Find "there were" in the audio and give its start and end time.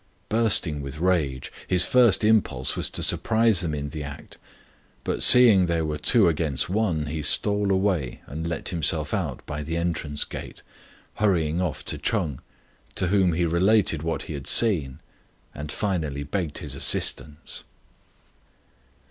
5.67-5.99